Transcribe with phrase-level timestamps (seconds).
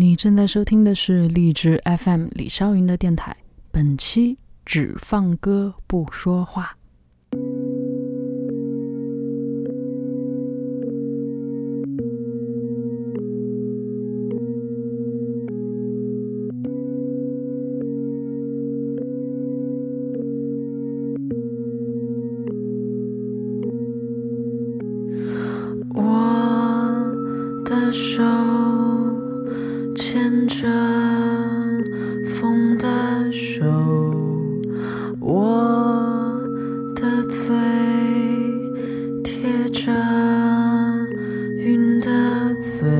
[0.00, 3.36] 你正在收听的是荔枝 FM 李霄云的电台，
[3.70, 6.74] 本期只放歌不说话。
[25.92, 28.22] 我的手
[30.12, 30.66] 牵着
[32.24, 33.64] 风的手，
[35.20, 36.36] 我
[36.96, 37.54] 的嘴
[39.22, 39.92] 贴着
[41.58, 42.10] 云的
[42.56, 42.90] 嘴。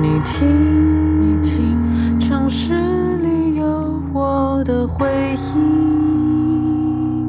[0.00, 1.76] 你听，你听，
[2.20, 2.74] 城市
[3.16, 7.26] 里有我的回音。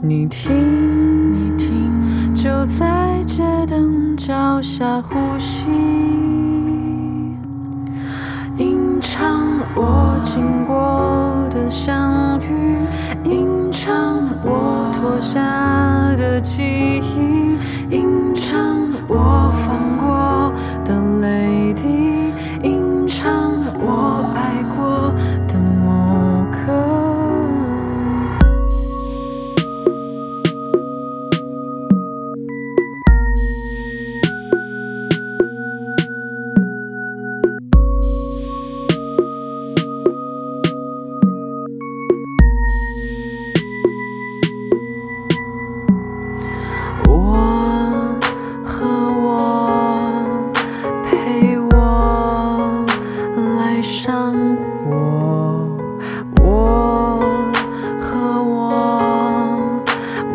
[0.00, 0.52] 你听，
[2.42, 5.70] 就在街灯脚下呼吸，
[8.56, 12.78] 吟唱我经过的相遇，
[13.22, 15.40] 吟唱我脱下
[16.16, 17.56] 的记忆，
[17.94, 20.52] 吟唱我放过
[20.84, 21.61] 的泪
[47.08, 48.14] 我
[48.64, 50.24] 和我
[51.04, 52.84] 陪我
[53.56, 55.68] 来生活
[56.42, 57.20] 我
[58.00, 59.70] 和我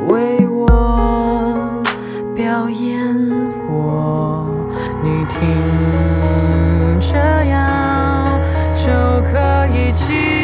[0.10, 1.84] 为我
[2.36, 3.16] 表演
[3.70, 4.48] 我
[5.04, 5.40] 你听
[7.00, 8.40] 这样
[8.76, 10.37] 就可以轻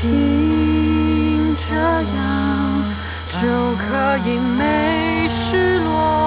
[0.00, 2.82] 听这样
[3.28, 6.19] 就可以没失落。